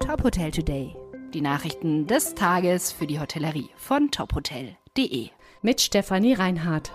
[0.00, 0.94] Top Hotel Today.
[1.34, 5.28] Die Nachrichten des Tages für die Hotellerie von tophotel.de.
[5.62, 6.92] Mit Stefanie Reinhardt.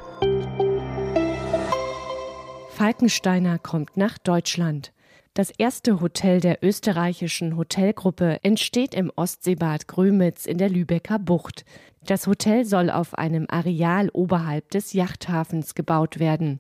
[2.69, 4.93] Falkensteiner kommt nach Deutschland.
[5.33, 11.64] Das erste Hotel der österreichischen Hotelgruppe entsteht im Ostseebad Grömitz in der Lübecker Bucht.
[12.06, 16.60] Das Hotel soll auf einem Areal oberhalb des Yachthafens gebaut werden.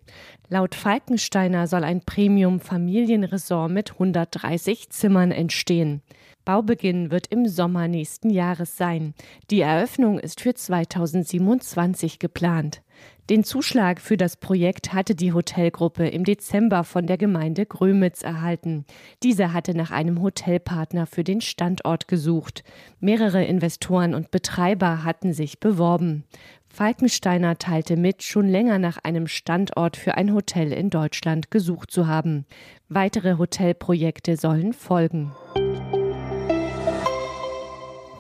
[0.49, 6.01] Laut Falkensteiner soll ein Premium-Familienresort mit 130 Zimmern entstehen.
[6.45, 9.13] Baubeginn wird im Sommer nächsten Jahres sein.
[9.49, 12.81] Die Eröffnung ist für 2027 geplant.
[13.29, 18.83] Den Zuschlag für das Projekt hatte die Hotelgruppe im Dezember von der Gemeinde Grömitz erhalten.
[19.23, 22.63] Diese hatte nach einem Hotelpartner für den Standort gesucht.
[22.99, 26.25] Mehrere Investoren und Betreiber hatten sich beworben.
[26.67, 32.07] Falkensteiner teilte mit, schon länger nach einem Standort für ein Hotel in Deutschland gesucht zu
[32.07, 32.45] haben.
[32.89, 35.31] Weitere Hotelprojekte sollen folgen.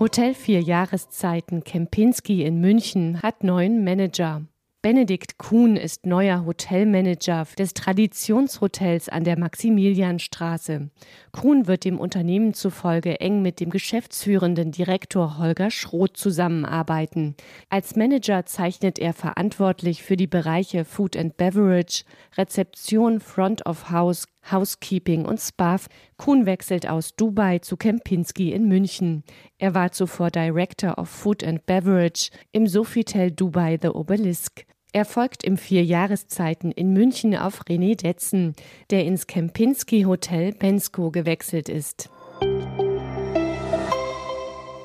[0.01, 4.41] Hotel Vier Jahreszeiten Kempinski in München hat neuen Manager.
[4.81, 10.89] Benedikt Kuhn ist neuer Hotelmanager des Traditionshotels an der Maximilianstraße.
[11.31, 17.35] Kuhn wird dem Unternehmen zufolge eng mit dem geschäftsführenden Direktor Holger Schroth zusammenarbeiten.
[17.69, 22.03] Als Manager zeichnet er verantwortlich für die Bereiche Food and Beverage,
[22.35, 25.77] Rezeption, Front of House, Housekeeping und Spa.
[26.17, 29.23] Kuhn wechselt aus Dubai zu Kempinski in München.
[29.57, 34.65] Er war zuvor Director of Food and Beverage im Sofitel Dubai The Obelisk.
[34.93, 38.55] Er folgt im Vierjahreszeiten in München auf René Detzen,
[38.89, 42.09] der ins Kempinski Hotel Pensko gewechselt ist.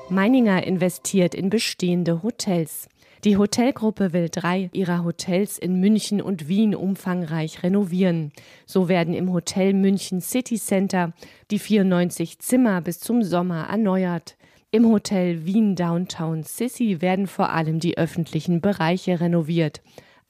[0.09, 2.87] Meininger investiert in bestehende Hotels.
[3.23, 8.31] Die Hotelgruppe will drei ihrer Hotels in München und Wien umfangreich renovieren.
[8.65, 11.13] So werden im Hotel München City Center
[11.49, 14.37] die 94 Zimmer bis zum Sommer erneuert.
[14.69, 19.81] Im Hotel Wien Downtown Sissy werden vor allem die öffentlichen Bereiche renoviert.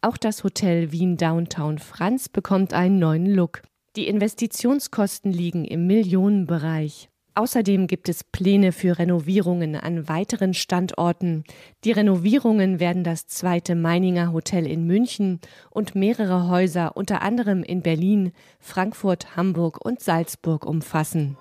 [0.01, 3.63] Auch das Hotel Wien Downtown Franz bekommt einen neuen Look.
[3.95, 7.09] Die Investitionskosten liegen im Millionenbereich.
[7.37, 11.43] Außerdem gibt es Pläne für Renovierungen an weiteren Standorten.
[11.83, 15.39] Die Renovierungen werden das zweite Meininger Hotel in München
[15.69, 21.37] und mehrere Häuser unter anderem in Berlin, Frankfurt, Hamburg und Salzburg umfassen.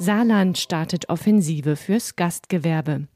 [0.00, 3.06] Saarland startet Offensive fürs Gastgewerbe.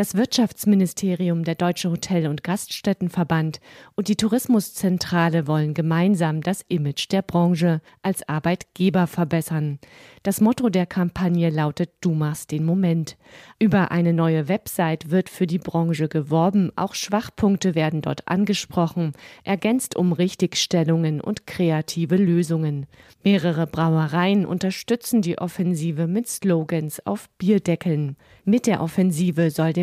[0.00, 3.60] Das Wirtschaftsministerium, der Deutsche Hotel- und Gaststättenverband
[3.96, 9.78] und die Tourismuszentrale wollen gemeinsam das Image der Branche als Arbeitgeber verbessern.
[10.22, 13.18] Das Motto der Kampagne lautet Du machst den Moment.
[13.58, 19.12] Über eine neue Website wird für die Branche geworben, auch Schwachpunkte werden dort angesprochen,
[19.44, 22.86] ergänzt um Richtigstellungen und kreative Lösungen.
[23.22, 28.16] Mehrere Brauereien unterstützen die Offensive mit Slogans auf Bierdeckeln.
[28.46, 29.74] Mit der Offensive soll